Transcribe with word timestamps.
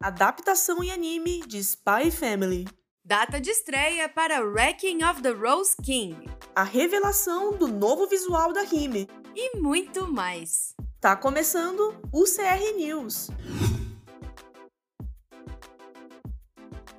Adaptação 0.00 0.84
em 0.84 0.92
anime 0.92 1.44
de 1.44 1.58
Spy 1.58 2.12
Family. 2.12 2.68
Data 3.04 3.40
de 3.40 3.50
estreia 3.50 4.08
para 4.08 4.40
Wrecking 4.40 5.02
of 5.02 5.20
the 5.22 5.30
Rose 5.30 5.74
King. 5.82 6.30
A 6.54 6.62
revelação 6.62 7.58
do 7.58 7.66
novo 7.66 8.06
visual 8.06 8.52
da 8.52 8.62
Hime. 8.62 9.08
E 9.34 9.58
muito 9.58 10.06
mais. 10.06 10.72
Tá 11.00 11.16
começando 11.16 12.00
o 12.12 12.22
CR 12.22 12.76
News. 12.76 13.30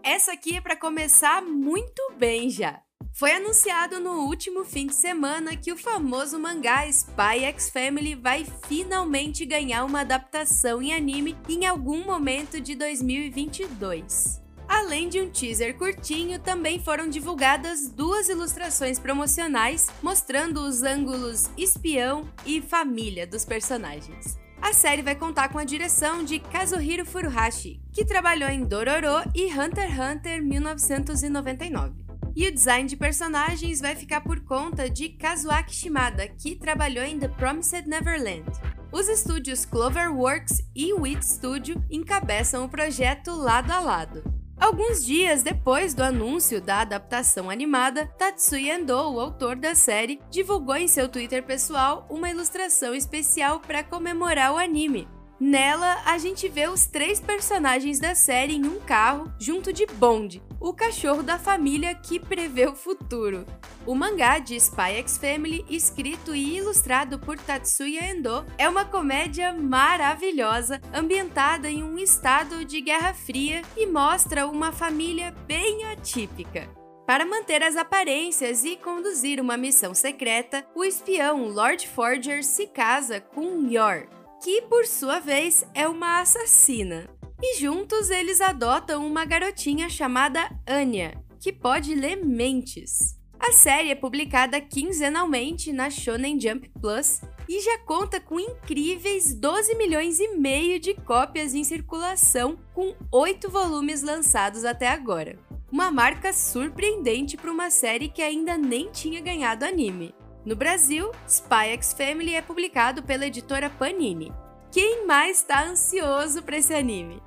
Essa 0.03 0.33
aqui 0.33 0.57
é 0.57 0.61
para 0.61 0.75
começar 0.75 1.41
muito 1.41 2.01
bem 2.17 2.49
já. 2.49 2.83
Foi 3.13 3.33
anunciado 3.33 3.99
no 3.99 4.27
último 4.27 4.63
fim 4.63 4.87
de 4.87 4.95
semana 4.95 5.55
que 5.55 5.71
o 5.73 5.77
famoso 5.77 6.39
mangá 6.39 6.87
Spy 6.87 7.43
X 7.43 7.69
Family 7.69 8.15
vai 8.15 8.45
finalmente 8.67 9.45
ganhar 9.45 9.83
uma 9.83 10.01
adaptação 10.01 10.81
em 10.81 10.93
anime 10.93 11.35
em 11.49 11.65
algum 11.65 12.05
momento 12.05 12.61
de 12.61 12.75
2022. 12.75 14.41
Além 14.67 15.09
de 15.09 15.19
um 15.19 15.29
teaser 15.29 15.75
curtinho, 15.77 16.39
também 16.39 16.79
foram 16.79 17.09
divulgadas 17.09 17.89
duas 17.89 18.29
ilustrações 18.29 18.99
promocionais 18.99 19.87
mostrando 20.01 20.61
os 20.61 20.83
ângulos 20.83 21.49
espião 21.57 22.29
e 22.45 22.61
família 22.61 23.25
dos 23.25 23.43
personagens. 23.43 24.37
A 24.61 24.71
série 24.71 25.01
vai 25.01 25.15
contar 25.15 25.49
com 25.49 25.57
a 25.57 25.63
direção 25.63 26.23
de 26.23 26.39
Kazuhiro 26.39 27.05
Furuhashi, 27.05 27.81
que 27.91 28.05
trabalhou 28.05 28.49
em 28.49 28.63
Dororo 28.63 29.23
e 29.33 29.45
Hunter 29.45 29.89
x 29.89 29.99
Hunter 29.99 30.43
1999. 30.43 32.08
E 32.39 32.47
o 32.47 32.53
design 32.53 32.87
de 32.87 32.95
personagens 32.95 33.81
vai 33.81 33.97
ficar 33.97 34.21
por 34.21 34.39
conta 34.45 34.89
de 34.89 35.09
Kazuaki 35.09 35.75
Shimada, 35.75 36.25
que 36.25 36.55
trabalhou 36.55 37.03
em 37.03 37.19
The 37.19 37.27
Promised 37.27 37.85
Neverland. 37.85 38.49
Os 38.93 39.09
estúdios 39.09 39.65
Cloverworks 39.65 40.63
e 40.73 40.93
Wit 40.93 41.25
Studio 41.25 41.83
encabeçam 41.91 42.63
o 42.63 42.69
projeto 42.69 43.35
lado 43.35 43.71
a 43.71 43.81
lado. 43.81 44.23
Alguns 44.57 45.03
dias 45.03 45.43
depois 45.43 45.93
do 45.93 46.01
anúncio 46.01 46.61
da 46.61 46.79
adaptação 46.79 47.49
animada, 47.49 48.05
Tatsuya 48.17 48.75
Endo, 48.75 48.93
o 48.93 49.19
autor 49.19 49.57
da 49.57 49.75
série, 49.75 50.21
divulgou 50.31 50.77
em 50.77 50.87
seu 50.87 51.09
Twitter 51.09 51.43
pessoal 51.43 52.07
uma 52.09 52.29
ilustração 52.29 52.95
especial 52.95 53.59
para 53.59 53.83
comemorar 53.83 54.53
o 54.53 54.57
anime, 54.57 55.09
Nela, 55.39 56.01
a 56.03 56.17
gente 56.17 56.49
vê 56.49 56.67
os 56.67 56.85
três 56.85 57.21
personagens 57.21 57.97
da 57.97 58.13
série 58.13 58.55
em 58.55 58.65
um 58.65 58.77
carro, 58.81 59.31
junto 59.39 59.71
de 59.71 59.85
Bond, 59.85 60.43
o 60.59 60.73
cachorro 60.73 61.23
da 61.23 61.39
família 61.39 61.95
que 61.95 62.19
prevê 62.19 62.67
o 62.67 62.75
futuro. 62.75 63.45
O 63.85 63.95
mangá 63.95 64.39
de 64.39 64.57
Spy 64.57 64.97
X 64.97 65.17
Family, 65.17 65.65
escrito 65.69 66.35
e 66.35 66.57
ilustrado 66.57 67.17
por 67.17 67.37
Tatsuya 67.37 68.11
Endo, 68.11 68.45
é 68.57 68.67
uma 68.67 68.83
comédia 68.83 69.53
maravilhosa, 69.53 70.81
ambientada 70.93 71.69
em 71.69 71.83
um 71.83 71.97
estado 71.97 72.65
de 72.65 72.81
Guerra 72.81 73.13
Fria 73.13 73.61
e 73.77 73.85
mostra 73.85 74.45
uma 74.45 74.73
família 74.73 75.33
bem 75.47 75.85
atípica. 75.85 76.69
Para 77.07 77.25
manter 77.25 77.63
as 77.63 77.77
aparências 77.77 78.65
e 78.65 78.75
conduzir 78.75 79.39
uma 79.39 79.55
missão 79.55 79.95
secreta, 79.95 80.65
o 80.75 80.83
espião 80.83 81.47
Lord 81.47 81.87
Forger 81.87 82.43
se 82.43 82.67
casa 82.67 83.21
com 83.21 83.67
Yor, 83.67 84.07
que 84.41 84.61
por 84.63 84.85
sua 84.85 85.19
vez 85.19 85.65
é 85.73 85.87
uma 85.87 86.21
assassina. 86.21 87.09
E 87.41 87.59
juntos 87.59 88.09
eles 88.09 88.41
adotam 88.41 89.05
uma 89.05 89.25
garotinha 89.25 89.89
chamada 89.89 90.49
Anya, 90.67 91.13
que 91.39 91.51
pode 91.51 91.93
ler 91.93 92.15
mentes. 92.17 93.17
A 93.39 93.53
série 93.53 93.89
é 93.89 93.95
publicada 93.95 94.59
quinzenalmente 94.59 95.71
na 95.71 95.89
Shonen 95.89 96.39
Jump 96.39 96.69
Plus 96.81 97.21
e 97.47 97.61
já 97.61 97.77
conta 97.79 98.19
com 98.19 98.39
incríveis 98.39 99.33
12 99.33 99.75
milhões 99.75 100.19
e 100.19 100.35
meio 100.35 100.79
de 100.79 100.93
cópias 100.93 101.55
em 101.55 101.63
circulação, 101.63 102.57
com 102.73 102.93
oito 103.11 103.49
volumes 103.49 104.03
lançados 104.03 104.65
até 104.65 104.87
agora. 104.89 105.39
Uma 105.71 105.89
marca 105.89 106.33
surpreendente 106.33 107.37
para 107.37 107.51
uma 107.51 107.69
série 107.69 108.09
que 108.09 108.21
ainda 108.21 108.57
nem 108.57 108.91
tinha 108.91 109.21
ganhado 109.21 109.63
anime. 109.63 110.13
No 110.45 110.55
Brasil, 110.55 111.11
Spy 111.27 111.73
X 111.73 111.91
Family 111.91 112.33
é 112.33 112.41
publicado 112.41 113.03
pela 113.03 113.25
editora 113.25 113.69
Panini. 113.69 114.31
Quem 114.71 115.05
mais 115.05 115.39
está 115.39 115.65
ansioso 115.65 116.41
para 116.41 116.57
esse 116.57 116.73
anime? 116.73 117.21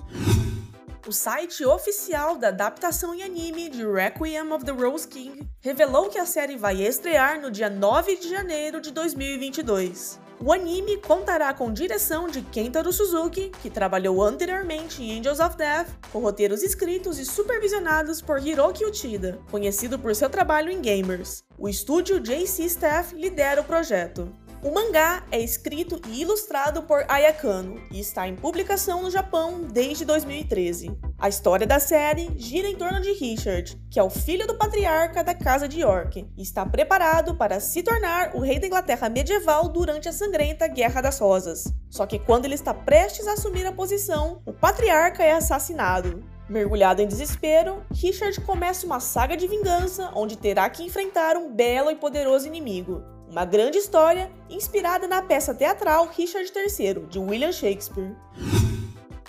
O 1.07 1.13
site 1.13 1.63
oficial 1.65 2.39
da 2.39 2.49
adaptação 2.49 3.15
em 3.15 3.23
anime 3.23 3.69
de 3.69 3.85
Requiem 3.85 4.51
of 4.53 4.65
the 4.65 4.73
Rose 4.73 5.07
King 5.07 5.47
revelou 5.61 6.09
que 6.09 6.19
a 6.19 6.25
série 6.25 6.57
vai 6.57 6.81
estrear 6.81 7.39
no 7.39 7.51
dia 7.51 7.69
9 7.69 8.17
de 8.17 8.31
janeiro 8.31 8.81
de 8.81 8.91
2022. 8.91 10.19
O 10.45 10.53
anime 10.53 10.97
contará 10.97 11.55
com 11.55 11.73
direção 11.73 12.27
de 12.27 12.43
Kentaro 12.43 12.93
Suzuki, 12.93 13.53
que 13.63 13.71
trabalhou 13.71 14.21
anteriormente 14.21 15.01
em 15.01 15.21
Angels 15.21 15.39
of 15.39 15.57
Death, 15.57 15.87
com 16.11 16.19
roteiros 16.19 16.65
escritos 16.65 17.21
e 17.21 17.25
supervisionados 17.25 18.21
por 18.21 18.45
Hiroki 18.45 18.85
Uchida, 18.85 19.39
conhecido 19.53 20.01
por 20.01 20.17
seu 20.17 20.29
trabalho 20.29 20.69
em 20.69 20.83
Gamers. 20.83 21.45
O 21.57 21.69
estúdio 21.69 22.19
JC 22.19 22.65
Staff 22.65 23.15
lidera 23.15 23.61
o 23.61 23.65
projeto. 23.65 24.33
O 24.65 24.71
mangá 24.71 25.25
é 25.33 25.41
escrito 25.41 26.01
e 26.07 26.21
ilustrado 26.21 26.85
por 26.85 27.05
Ayakano 27.09 27.83
e 27.91 27.99
está 27.99 28.29
em 28.29 28.37
publicação 28.37 29.03
no 29.03 29.11
Japão 29.11 29.65
desde 29.65 30.05
2013. 30.05 30.97
A 31.19 31.29
história 31.29 31.67
da 31.67 31.81
série 31.81 32.31
gira 32.37 32.69
em 32.69 32.77
torno 32.77 33.01
de 33.01 33.11
Richard, 33.11 33.77
que 33.91 33.99
é 33.99 34.03
o 34.05 34.09
filho 34.09 34.47
do 34.47 34.55
patriarca 34.55 35.25
da 35.25 35.35
Casa 35.35 35.67
de 35.67 35.81
York 35.81 36.31
e 36.37 36.43
está 36.43 36.65
preparado 36.65 37.35
para 37.35 37.59
se 37.59 37.83
tornar 37.83 38.37
o 38.37 38.39
rei 38.39 38.61
da 38.61 38.69
Inglaterra 38.69 39.09
medieval 39.09 39.69
durante 39.69 40.09
a 40.09 40.13
sangrenta 40.13 40.69
Guerra 40.69 41.01
das 41.01 41.19
Rosas. 41.19 41.65
Só 41.91 42.07
que 42.07 42.21
quando 42.21 42.45
ele 42.45 42.55
está 42.55 42.73
prestes 42.73 43.27
a 43.27 43.33
assumir 43.33 43.67
a 43.67 43.73
posição, 43.73 44.43
o 44.47 44.53
patriarca 44.53 45.25
é 45.25 45.33
assassinado. 45.33 46.23
Mergulhado 46.49 47.03
em 47.03 47.09
desespero, 47.09 47.85
Richard 47.93 48.41
começa 48.43 48.87
uma 48.87 49.01
saga 49.01 49.37
de 49.37 49.49
vingança 49.49 50.13
onde 50.15 50.39
terá 50.39 50.71
que 50.71 50.85
enfrentar 50.85 51.37
um 51.37 51.53
belo 51.53 51.91
e 51.91 51.97
poderoso 51.97 52.47
inimigo. 52.47 53.03
Uma 53.33 53.47
grande 53.47 53.79
história 53.79 54.31
inspirada 54.51 55.09
na 55.09 55.23
peça 55.23 55.55
teatral 55.55 56.07
Richard 56.07 56.53
III, 56.55 57.07
de 57.07 57.19
William 57.19 57.51
Shakespeare. 57.51 58.15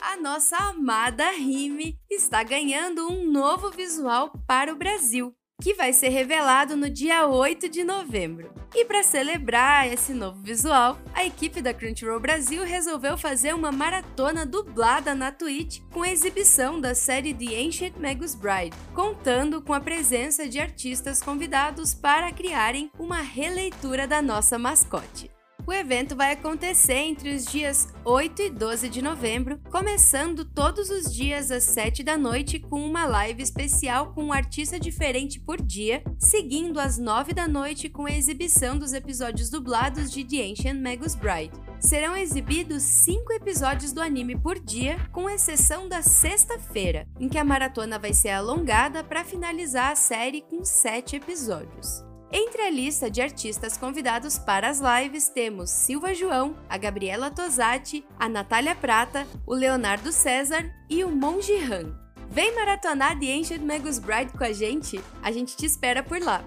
A 0.01 0.17
nossa 0.17 0.57
amada 0.57 1.31
Rime 1.31 1.97
está 2.11 2.43
ganhando 2.43 3.09
um 3.09 3.31
novo 3.31 3.71
visual 3.71 4.33
para 4.45 4.73
o 4.73 4.75
Brasil 4.75 5.33
que 5.63 5.73
vai 5.73 5.93
ser 5.93 6.09
revelado 6.09 6.75
no 6.75 6.89
dia 6.89 7.25
8 7.25 7.69
de 7.69 7.85
novembro. 7.85 8.53
E 8.75 8.83
para 8.83 9.01
celebrar 9.01 9.87
esse 9.87 10.13
novo 10.13 10.41
visual, 10.41 10.99
a 11.13 11.23
equipe 11.23 11.61
da 11.61 11.73
Crunchyroll 11.73 12.19
Brasil 12.19 12.65
resolveu 12.65 13.17
fazer 13.17 13.55
uma 13.55 13.71
maratona 13.71 14.45
dublada 14.45 15.15
na 15.15 15.31
Twitch 15.31 15.79
com 15.93 16.03
a 16.03 16.11
exibição 16.11 16.81
da 16.81 16.93
série 16.93 17.33
The 17.33 17.55
Ancient 17.65 17.93
Magus 17.97 18.35
Bride, 18.35 18.75
contando 18.93 19.61
com 19.61 19.71
a 19.71 19.79
presença 19.79 20.49
de 20.49 20.59
artistas 20.59 21.21
convidados 21.21 21.93
para 21.93 22.29
criarem 22.33 22.91
uma 22.99 23.21
releitura 23.21 24.05
da 24.05 24.21
nossa 24.21 24.59
mascote. 24.59 25.31
O 25.65 25.71
evento 25.71 26.13
vai 26.13 26.33
acontecer 26.33 26.95
entre 26.95 27.33
os 27.33 27.45
dias 27.45 27.87
8 28.03 28.41
e 28.41 28.49
12 28.49 28.89
de 28.89 29.01
novembro, 29.01 29.57
começando 29.71 30.43
todos 30.43 30.89
os 30.89 31.13
dias 31.13 31.51
às 31.51 31.63
7 31.63 32.03
da 32.03 32.17
noite 32.17 32.59
com 32.59 32.85
uma 32.85 33.05
live 33.05 33.41
especial 33.41 34.13
com 34.13 34.25
um 34.25 34.33
artista 34.33 34.77
diferente 34.77 35.39
por 35.39 35.61
dia, 35.61 36.03
seguindo 36.19 36.81
às 36.81 36.97
9 36.97 37.33
da 37.33 37.47
noite 37.47 37.87
com 37.87 38.05
a 38.05 38.11
exibição 38.11 38.77
dos 38.77 38.91
episódios 38.91 39.49
dublados 39.49 40.11
de 40.11 40.25
The 40.25 40.51
Ancient 40.51 40.81
Magus 40.81 41.15
Bride. 41.15 41.53
Serão 41.79 42.13
exibidos 42.13 42.83
5 42.83 43.31
episódios 43.31 43.93
do 43.93 44.01
anime 44.01 44.37
por 44.37 44.59
dia, 44.59 44.97
com 45.13 45.29
exceção 45.29 45.87
da 45.87 46.01
sexta-feira, 46.01 47.07
em 47.17 47.29
que 47.29 47.37
a 47.37 47.43
maratona 47.43 47.97
vai 47.97 48.13
ser 48.13 48.31
alongada 48.31 49.01
para 49.01 49.23
finalizar 49.23 49.93
a 49.93 49.95
série 49.95 50.41
com 50.41 50.65
7 50.65 51.15
episódios. 51.15 52.03
Entre 52.35 52.63
a 52.63 52.69
lista 52.71 53.11
de 53.11 53.21
artistas 53.21 53.77
convidados 53.77 54.39
para 54.39 54.67
as 54.67 54.79
lives 54.79 55.29
temos 55.29 55.69
Silva 55.69 56.15
João, 56.15 56.57
a 56.67 56.79
Gabriela 56.79 57.29
Tosati, 57.29 58.03
a 58.19 58.27
Natália 58.27 58.73
Prata, 58.73 59.27
o 59.45 59.53
Leonardo 59.53 60.11
César 60.11 60.67
e 60.89 61.03
o 61.03 61.11
Monji 61.11 61.53
Han. 61.53 61.95
Vem 62.31 62.55
maratonar 62.55 63.19
The 63.19 63.31
Ancient 63.31 63.61
Magus 63.61 63.99
Bride 63.99 64.31
com 64.35 64.43
a 64.43 64.51
gente? 64.51 64.99
A 65.21 65.31
gente 65.31 65.55
te 65.55 65.67
espera 65.67 66.01
por 66.01 66.19
lá. 66.19 66.43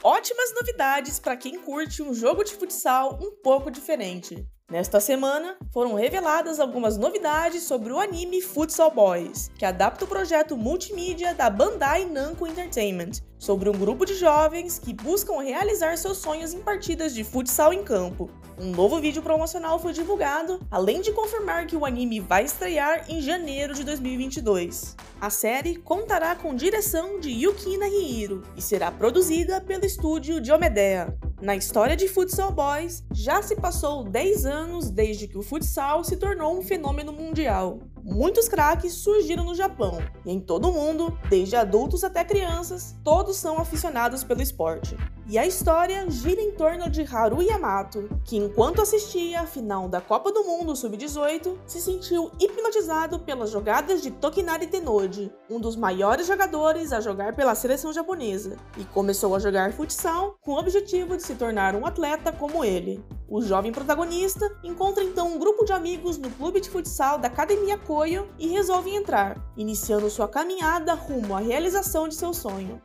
Ótimas 0.00 0.54
novidades 0.54 1.18
para 1.18 1.36
quem 1.36 1.58
curte 1.58 2.00
um 2.00 2.14
jogo 2.14 2.44
de 2.44 2.54
futsal 2.54 3.18
um 3.20 3.32
pouco 3.42 3.72
diferente. 3.72 4.46
Nesta 4.70 5.00
semana, 5.00 5.56
foram 5.72 5.94
reveladas 5.94 6.60
algumas 6.60 6.98
novidades 6.98 7.62
sobre 7.62 7.90
o 7.90 7.98
anime 7.98 8.42
Futsal 8.42 8.90
Boys, 8.90 9.50
que 9.56 9.64
adapta 9.64 10.04
o 10.04 10.08
projeto 10.08 10.58
multimídia 10.58 11.32
da 11.32 11.48
Bandai 11.48 12.04
Namco 12.04 12.46
Entertainment, 12.46 13.12
sobre 13.38 13.70
um 13.70 13.72
grupo 13.72 14.04
de 14.04 14.12
jovens 14.12 14.78
que 14.78 14.92
buscam 14.92 15.40
realizar 15.40 15.96
seus 15.96 16.18
sonhos 16.18 16.52
em 16.52 16.60
partidas 16.60 17.14
de 17.14 17.24
futsal 17.24 17.72
em 17.72 17.82
campo. 17.82 18.28
Um 18.60 18.70
novo 18.72 19.00
vídeo 19.00 19.22
promocional 19.22 19.78
foi 19.78 19.94
divulgado, 19.94 20.60
além 20.70 21.00
de 21.00 21.12
confirmar 21.12 21.66
que 21.66 21.76
o 21.76 21.86
anime 21.86 22.20
vai 22.20 22.44
estrear 22.44 23.06
em 23.08 23.22
janeiro 23.22 23.72
de 23.72 23.82
2022. 23.84 24.94
A 25.18 25.30
série 25.30 25.76
contará 25.76 26.36
com 26.36 26.54
direção 26.54 27.18
de 27.18 27.30
Yukina 27.30 27.88
Hiro 27.88 28.42
e 28.54 28.60
será 28.60 28.90
produzida 28.90 29.62
pelo 29.62 29.86
estúdio 29.86 30.42
Diomedea. 30.42 31.16
Na 31.40 31.54
história 31.54 31.94
de 31.94 32.08
Futsal 32.08 32.50
Boys, 32.50 33.04
já 33.12 33.40
se 33.42 33.54
passou 33.54 34.02
10 34.02 34.44
anos 34.44 34.90
desde 34.90 35.28
que 35.28 35.38
o 35.38 35.42
futsal 35.42 36.02
se 36.02 36.16
tornou 36.16 36.58
um 36.58 36.62
fenômeno 36.62 37.12
mundial. 37.12 37.78
Muitos 38.08 38.48
craques 38.48 38.94
surgiram 38.94 39.44
no 39.44 39.54
Japão 39.54 39.98
e 40.24 40.32
em 40.32 40.40
todo 40.40 40.68
o 40.68 40.72
mundo, 40.72 41.16
desde 41.28 41.56
adultos 41.56 42.02
até 42.02 42.24
crianças, 42.24 42.96
todos 43.04 43.36
são 43.36 43.58
aficionados 43.58 44.24
pelo 44.24 44.42
esporte. 44.42 44.96
E 45.26 45.36
a 45.36 45.46
história 45.46 46.08
gira 46.08 46.40
em 46.40 46.52
torno 46.52 46.88
de 46.88 47.02
Haru 47.02 47.42
Yamato, 47.42 48.08
que 48.24 48.36
enquanto 48.36 48.80
assistia 48.80 49.42
a 49.42 49.46
final 49.46 49.88
da 49.88 50.00
Copa 50.00 50.32
do 50.32 50.42
Mundo 50.42 50.74
Sub-18, 50.74 51.54
se 51.66 51.80
sentiu 51.80 52.30
hipnotizado 52.40 53.18
pelas 53.20 53.50
jogadas 53.50 54.00
de 54.00 54.10
Tokinari 54.10 54.66
Tennoji, 54.66 55.30
um 55.50 55.60
dos 55.60 55.76
maiores 55.76 56.26
jogadores 56.26 56.92
a 56.92 57.00
jogar 57.00 57.36
pela 57.36 57.54
seleção 57.54 57.92
japonesa, 57.92 58.56
e 58.78 58.84
começou 58.84 59.34
a 59.34 59.38
jogar 59.38 59.72
futsal 59.72 60.38
com 60.40 60.52
o 60.52 60.58
objetivo 60.58 61.16
de 61.16 61.22
se 61.22 61.34
tornar 61.34 61.76
um 61.76 61.84
atleta 61.84 62.32
como 62.32 62.64
ele. 62.64 63.04
O 63.30 63.42
jovem 63.42 63.70
protagonista 63.70 64.50
encontra 64.64 65.04
então 65.04 65.34
um 65.34 65.38
grupo 65.38 65.62
de 65.62 65.72
amigos 65.72 66.16
no 66.16 66.30
clube 66.30 66.62
de 66.62 66.70
futsal 66.70 67.18
da 67.18 67.28
Academia 67.28 67.76
Koyo 67.76 68.26
e 68.38 68.48
resolve 68.48 68.88
entrar, 68.88 69.36
iniciando 69.54 70.08
sua 70.08 70.26
caminhada 70.26 70.94
rumo 70.94 71.36
à 71.36 71.40
realização 71.40 72.08
de 72.08 72.14
seu 72.14 72.32
sonho. 72.32 72.80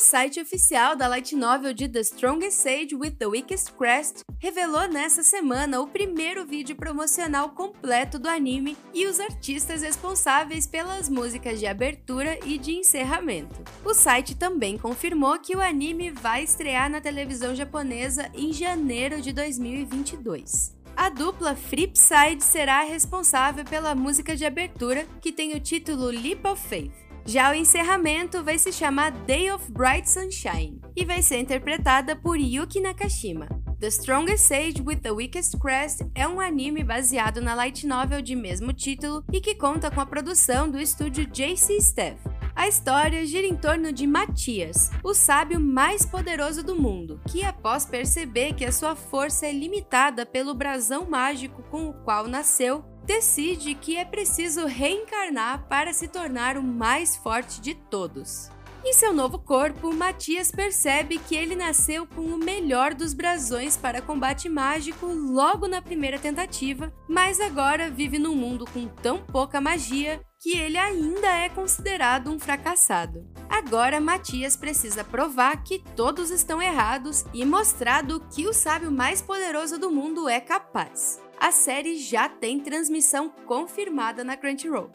O 0.00 0.02
site 0.02 0.40
oficial 0.40 0.96
da 0.96 1.06
light 1.06 1.36
novel 1.36 1.74
de 1.74 1.86
The 1.86 2.00
Strongest 2.00 2.62
Sage 2.62 2.94
with 2.94 3.16
the 3.18 3.26
Weakest 3.26 3.74
Crest 3.74 4.24
revelou 4.38 4.88
nessa 4.88 5.22
semana 5.22 5.78
o 5.78 5.86
primeiro 5.86 6.46
vídeo 6.46 6.74
promocional 6.74 7.50
completo 7.50 8.18
do 8.18 8.26
anime 8.26 8.78
e 8.94 9.06
os 9.06 9.20
artistas 9.20 9.82
responsáveis 9.82 10.66
pelas 10.66 11.10
músicas 11.10 11.60
de 11.60 11.66
abertura 11.66 12.38
e 12.46 12.56
de 12.56 12.72
encerramento. 12.72 13.62
O 13.84 13.92
site 13.92 14.34
também 14.34 14.78
confirmou 14.78 15.38
que 15.38 15.54
o 15.54 15.60
anime 15.60 16.10
vai 16.10 16.44
estrear 16.44 16.88
na 16.88 17.02
televisão 17.02 17.54
japonesa 17.54 18.30
em 18.32 18.54
janeiro 18.54 19.20
de 19.20 19.34
2022. 19.34 20.74
A 20.96 21.10
dupla 21.10 21.54
Flipside 21.54 22.42
será 22.42 22.84
responsável 22.84 23.66
pela 23.66 23.94
música 23.94 24.34
de 24.34 24.46
abertura, 24.46 25.06
que 25.20 25.30
tem 25.30 25.54
o 25.54 25.60
título 25.60 26.06
Leap 26.06 26.46
of 26.46 26.68
Faith. 26.68 27.09
Já 27.30 27.52
o 27.52 27.54
encerramento 27.54 28.42
vai 28.42 28.58
se 28.58 28.72
chamar 28.72 29.12
Day 29.12 29.52
of 29.52 29.70
Bright 29.70 30.10
Sunshine 30.10 30.80
e 30.96 31.04
vai 31.04 31.22
ser 31.22 31.38
interpretada 31.38 32.16
por 32.16 32.36
Yuki 32.36 32.80
Nakashima. 32.80 33.46
The 33.78 33.86
Strongest 33.86 34.48
Sage 34.48 34.82
with 34.84 34.96
the 34.96 35.12
Weakest 35.12 35.56
Crest 35.60 36.00
é 36.12 36.26
um 36.26 36.40
anime 36.40 36.82
baseado 36.82 37.40
na 37.40 37.54
light 37.54 37.86
novel 37.86 38.20
de 38.20 38.34
mesmo 38.34 38.72
título 38.72 39.22
e 39.32 39.40
que 39.40 39.54
conta 39.54 39.92
com 39.92 40.00
a 40.00 40.06
produção 40.06 40.68
do 40.68 40.80
estúdio 40.80 41.24
JC 41.24 41.76
Staff. 41.76 42.18
A 42.56 42.66
história 42.66 43.24
gira 43.24 43.46
em 43.46 43.54
torno 43.54 43.92
de 43.92 44.08
Matias, 44.08 44.90
o 45.04 45.14
sábio 45.14 45.60
mais 45.60 46.04
poderoso 46.04 46.64
do 46.64 46.74
mundo, 46.74 47.20
que 47.28 47.44
após 47.44 47.86
perceber 47.86 48.54
que 48.54 48.64
a 48.64 48.72
sua 48.72 48.96
força 48.96 49.46
é 49.46 49.52
limitada 49.52 50.26
pelo 50.26 50.52
brasão 50.52 51.08
mágico 51.08 51.62
com 51.70 51.88
o 51.88 51.94
qual 51.94 52.26
nasceu, 52.26 52.84
decide 53.04 53.74
que 53.74 53.96
é 53.96 54.04
preciso 54.04 54.66
reencarnar 54.66 55.66
para 55.68 55.92
se 55.92 56.08
tornar 56.08 56.56
o 56.56 56.62
mais 56.62 57.16
forte 57.16 57.60
de 57.60 57.74
todos. 57.74 58.50
Em 58.82 58.94
seu 58.94 59.12
novo 59.12 59.38
corpo, 59.38 59.92
Matias 59.92 60.50
percebe 60.50 61.18
que 61.18 61.36
ele 61.36 61.54
nasceu 61.54 62.06
com 62.06 62.22
o 62.22 62.38
melhor 62.38 62.94
dos 62.94 63.12
brasões 63.12 63.76
para 63.76 64.00
combate 64.00 64.48
mágico 64.48 65.06
logo 65.06 65.68
na 65.68 65.82
primeira 65.82 66.18
tentativa, 66.18 66.90
mas 67.06 67.40
agora 67.40 67.90
vive 67.90 68.18
num 68.18 68.34
mundo 68.34 68.64
com 68.72 68.88
tão 68.88 69.18
pouca 69.18 69.60
magia 69.60 70.22
que 70.40 70.56
ele 70.56 70.78
ainda 70.78 71.28
é 71.28 71.50
considerado 71.50 72.30
um 72.30 72.38
fracassado. 72.40 73.28
Agora, 73.50 74.00
Matias 74.00 74.56
precisa 74.56 75.04
provar 75.04 75.62
que 75.62 75.84
todos 75.94 76.30
estão 76.30 76.62
errados 76.62 77.26
e 77.34 77.44
mostrar 77.44 78.02
do 78.02 78.18
que 78.18 78.46
o 78.46 78.54
sábio 78.54 78.90
mais 78.90 79.20
poderoso 79.20 79.78
do 79.78 79.90
mundo 79.90 80.26
é 80.26 80.40
capaz 80.40 81.20
a 81.40 81.50
série 81.50 81.96
já 81.96 82.28
tem 82.28 82.60
transmissão 82.60 83.30
confirmada 83.46 84.22
na 84.22 84.36
Crunchyroll. 84.36 84.90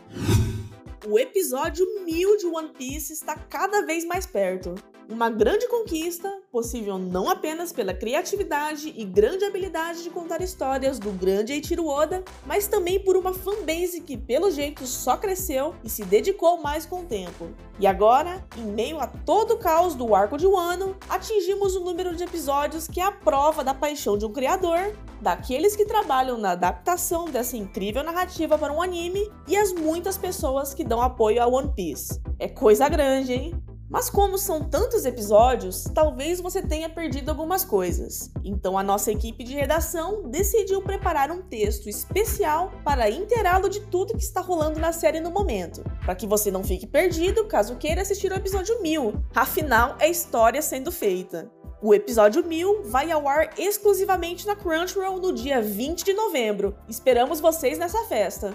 O 1.07 1.19
episódio 1.19 1.85
1000 2.03 2.37
de 2.37 2.47
One 2.47 2.69
Piece 2.69 3.13
está 3.13 3.35
cada 3.35 3.85
vez 3.85 4.03
mais 4.03 4.25
perto. 4.25 4.73
Uma 5.07 5.29
grande 5.29 5.67
conquista, 5.67 6.27
possível 6.51 6.97
não 6.97 7.29
apenas 7.29 7.71
pela 7.71 7.93
criatividade 7.93 8.91
e 8.97 9.05
grande 9.05 9.45
habilidade 9.45 10.01
de 10.01 10.09
contar 10.09 10.41
histórias 10.41 10.97
do 10.97 11.11
grande 11.11 11.53
Eiichiro 11.53 11.85
Oda, 11.85 12.23
mas 12.43 12.67
também 12.67 12.99
por 12.99 13.15
uma 13.15 13.31
fanbase 13.31 14.01
que, 14.01 14.17
pelo 14.17 14.49
jeito, 14.49 14.87
só 14.87 15.15
cresceu 15.15 15.75
e 15.83 15.89
se 15.89 16.03
dedicou 16.03 16.59
mais 16.59 16.87
com 16.87 17.01
o 17.01 17.05
tempo. 17.05 17.51
E 17.79 17.85
agora, 17.85 18.43
em 18.57 18.65
meio 18.65 18.99
a 18.99 19.05
todo 19.05 19.53
o 19.53 19.59
caos 19.59 19.93
do 19.93 20.15
arco 20.15 20.37
de 20.37 20.47
Wano, 20.47 20.97
atingimos 21.07 21.75
o 21.75 21.81
número 21.81 22.15
de 22.15 22.23
episódios 22.23 22.87
que 22.87 22.99
é 22.99 23.03
a 23.03 23.11
prova 23.11 23.63
da 23.63 23.75
paixão 23.75 24.17
de 24.17 24.25
um 24.25 24.33
criador, 24.33 24.91
daqueles 25.21 25.75
que 25.75 25.85
trabalham 25.85 26.37
na 26.37 26.51
adaptação 26.51 27.25
dessa 27.25 27.57
incrível 27.57 28.03
narrativa 28.03 28.57
para 28.57 28.73
um 28.73 28.81
anime 28.81 29.31
e 29.47 29.55
as 29.55 29.71
muitas 29.71 30.17
pessoas 30.17 30.73
que 30.73 30.83
dão 30.83 30.94
apoio 31.01 31.41
a 31.41 31.47
One 31.47 31.71
Piece. 31.75 32.21
É 32.39 32.47
coisa 32.47 32.87
grande, 32.89 33.33
hein? 33.33 33.65
Mas 33.89 34.09
como 34.09 34.37
são 34.37 34.63
tantos 34.63 35.05
episódios, 35.05 35.83
talvez 35.93 36.41
você 36.41 36.61
tenha 36.61 36.89
perdido 36.89 37.29
algumas 37.29 37.63
coisas. 37.63 38.31
Então 38.43 38.77
a 38.77 38.83
nossa 38.83 39.11
equipe 39.11 39.43
de 39.43 39.53
redação 39.53 40.27
decidiu 40.27 40.81
preparar 40.81 41.29
um 41.29 41.43
texto 41.43 41.87
especial 41.87 42.71
para 42.83 43.09
inteirá-lo 43.09 43.69
de 43.69 43.81
tudo 43.81 44.13
que 44.13 44.23
está 44.23 44.41
rolando 44.41 44.79
na 44.79 44.91
série 44.91 45.19
no 45.19 45.29
momento, 45.29 45.83
para 46.03 46.15
que 46.15 46.25
você 46.25 46.49
não 46.49 46.63
fique 46.63 46.87
perdido 46.87 47.45
caso 47.45 47.75
queira 47.75 48.01
assistir 48.01 48.31
o 48.31 48.35
episódio 48.35 48.81
1000. 48.81 49.13
Afinal, 49.35 49.95
é 49.99 50.09
história 50.09 50.61
sendo 50.61 50.91
feita. 50.91 51.49
O 51.81 51.93
episódio 51.93 52.43
1000 52.43 52.83
vai 52.85 53.11
ao 53.11 53.27
ar 53.27 53.51
exclusivamente 53.59 54.47
na 54.47 54.55
Crunchyroll 54.55 55.19
no 55.19 55.31
dia 55.31 55.61
20 55.61 56.03
de 56.03 56.13
novembro. 56.13 56.75
Esperamos 56.89 57.39
vocês 57.39 57.77
nessa 57.77 58.03
festa. 58.05 58.53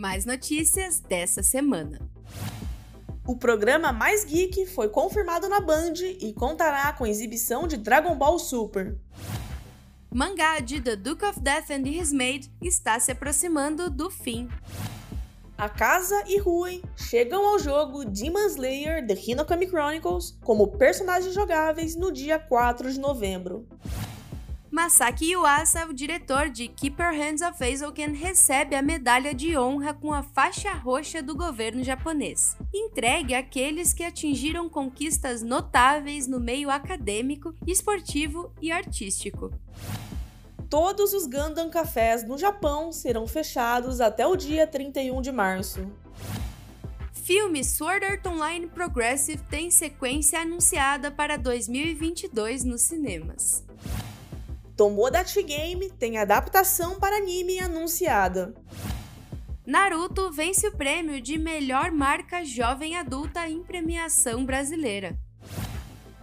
Mais 0.00 0.24
notícias 0.24 0.98
dessa 0.98 1.42
semana. 1.42 2.00
O 3.26 3.36
programa 3.36 3.92
mais 3.92 4.24
geek 4.24 4.64
foi 4.68 4.88
confirmado 4.88 5.46
na 5.46 5.60
Band 5.60 5.92
e 6.18 6.32
contará 6.32 6.90
com 6.94 7.06
exibição 7.06 7.66
de 7.66 7.76
Dragon 7.76 8.16
Ball 8.16 8.38
Super. 8.38 8.96
Mangá 10.10 10.58
de 10.60 10.80
The 10.80 10.96
Duke 10.96 11.26
of 11.26 11.38
Death 11.40 11.70
and 11.70 11.86
His 11.86 12.14
Maid 12.14 12.50
está 12.62 12.98
se 12.98 13.12
aproximando 13.12 13.90
do 13.90 14.08
fim. 14.08 14.48
A 15.58 15.68
Casa 15.68 16.24
e 16.26 16.38
Rui 16.38 16.82
chegam 16.96 17.46
ao 17.46 17.58
jogo 17.58 18.02
Demon 18.02 18.46
Slayer 18.46 19.06
The 19.06 19.12
Hinokami 19.14 19.66
Chronicles 19.66 20.34
como 20.42 20.78
personagens 20.78 21.34
jogáveis 21.34 21.94
no 21.94 22.10
dia 22.10 22.38
4 22.38 22.90
de 22.90 22.98
novembro. 22.98 23.68
Masaki 24.70 25.32
Yuasa, 25.32 25.84
o 25.86 25.92
diretor 25.92 26.48
de 26.48 26.68
Keep 26.68 27.02
Your 27.02 27.12
Hands 27.12 27.42
Off 27.42 27.62
Eizouken, 27.62 28.14
recebe 28.14 28.76
a 28.76 28.82
medalha 28.82 29.34
de 29.34 29.58
honra 29.58 29.92
com 29.92 30.14
a 30.14 30.22
faixa 30.22 30.72
roxa 30.72 31.20
do 31.20 31.34
governo 31.34 31.82
japonês, 31.82 32.56
entregue 32.72 33.34
àqueles 33.34 33.92
que 33.92 34.04
atingiram 34.04 34.68
conquistas 34.68 35.42
notáveis 35.42 36.28
no 36.28 36.38
meio 36.38 36.70
acadêmico, 36.70 37.52
esportivo 37.66 38.54
e 38.62 38.70
artístico. 38.70 39.50
Todos 40.68 41.12
os 41.14 41.26
Gundam 41.26 41.68
Cafés 41.68 42.22
no 42.22 42.38
Japão 42.38 42.92
serão 42.92 43.26
fechados 43.26 44.00
até 44.00 44.24
o 44.24 44.36
dia 44.36 44.68
31 44.68 45.20
de 45.20 45.32
março. 45.32 45.84
Filme 47.12 47.64
Sword 47.64 48.04
Art 48.04 48.24
Online 48.24 48.68
Progressive 48.68 49.42
tem 49.50 49.68
sequência 49.68 50.40
anunciada 50.40 51.10
para 51.10 51.36
2022 51.36 52.62
nos 52.62 52.82
cinemas. 52.82 53.68
Tomodachi 54.80 55.42
Game 55.42 55.90
tem 55.90 56.16
adaptação 56.16 56.98
para 56.98 57.18
anime 57.18 57.58
anunciada. 57.58 58.54
Naruto 59.66 60.32
vence 60.32 60.68
o 60.68 60.74
prêmio 60.74 61.20
de 61.20 61.36
melhor 61.36 61.90
marca 61.90 62.42
jovem 62.46 62.96
adulta 62.96 63.46
em 63.46 63.62
premiação 63.62 64.42
brasileira. 64.42 65.18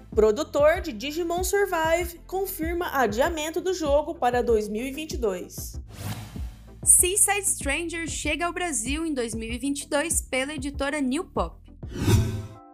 Produtor 0.09 0.81
de 0.81 0.91
Digimon 0.91 1.43
Survive 1.43 2.19
confirma 2.25 2.89
adiamento 2.93 3.61
do 3.61 3.75
jogo 3.75 4.15
para 4.15 4.41
2022. 4.41 5.79
Seaside 6.83 7.47
Stranger 7.47 8.07
chega 8.07 8.47
ao 8.47 8.53
Brasil 8.53 9.05
em 9.05 9.13
2022 9.13 10.23
pela 10.23 10.55
editora 10.55 10.99
New 10.99 11.25
Pop. 11.25 11.61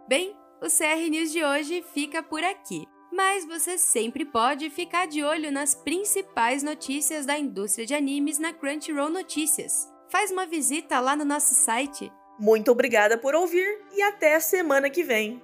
Bem, 0.07 0.33
o 0.61 0.67
CR 0.67 1.09
News 1.09 1.33
de 1.33 1.43
hoje 1.43 1.83
fica 1.93 2.23
por 2.23 2.41
aqui 2.41 2.87
mas 3.13 3.45
você 3.45 3.77
sempre 3.77 4.25
pode 4.25 4.69
ficar 4.71 5.07
de 5.07 5.23
olho 5.23 5.51
nas 5.51 5.75
principais 5.75 6.63
notícias 6.63 7.25
da 7.25 7.37
indústria 7.37 7.85
de 7.85 7.93
animes 7.93 8.39
na 8.39 8.51
Crunchyroll 8.51 9.09
Notícias. 9.09 9.87
Faz 10.09 10.31
uma 10.31 10.47
visita 10.47 10.99
lá 10.99 11.15
no 11.15 11.23
nosso 11.23 11.53
site. 11.53 12.11
Muito 12.39 12.71
obrigada 12.71 13.17
por 13.17 13.35
ouvir 13.35 13.81
e 13.93 14.01
até 14.01 14.35
a 14.35 14.39
semana 14.39 14.89
que 14.89 15.03
vem. 15.03 15.41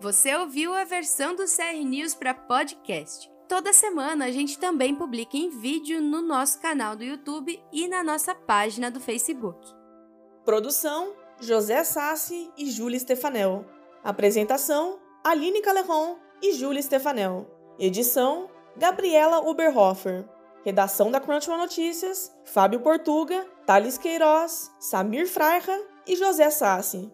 Você 0.00 0.34
ouviu 0.36 0.74
a 0.74 0.84
versão 0.84 1.34
do 1.34 1.44
CR 1.44 1.82
News 1.82 2.14
para 2.14 2.34
podcast. 2.34 3.30
Toda 3.48 3.72
semana 3.72 4.26
a 4.26 4.30
gente 4.30 4.58
também 4.58 4.94
publica 4.94 5.36
em 5.36 5.48
vídeo 5.48 6.00
no 6.00 6.20
nosso 6.20 6.60
canal 6.60 6.94
do 6.94 7.02
YouTube 7.02 7.60
e 7.72 7.88
na 7.88 8.04
nossa 8.04 8.34
página 8.34 8.90
do 8.90 9.00
Facebook. 9.00 9.58
Produção: 10.44 11.14
José 11.40 11.82
Sassi 11.84 12.50
e 12.56 12.70
Júlia 12.70 13.00
Stefanel. 13.00 13.64
Apresentação: 14.04 14.98
Aline 15.24 15.60
Caleron 15.60 16.29
e 16.42 16.52
Júlia 16.52 16.82
Stefanel. 16.82 17.46
Edição: 17.78 18.48
Gabriela 18.76 19.38
Oberhofer. 19.38 20.24
Redação 20.64 21.10
da 21.10 21.18
Crunchyroll 21.18 21.58
Notícias, 21.58 22.30
Fábio 22.44 22.80
Portuga, 22.80 23.46
Thales 23.64 23.96
Queiroz, 23.96 24.70
Samir 24.78 25.26
Freira 25.26 25.80
e 26.06 26.16
José 26.16 26.50
Sassi. 26.50 27.10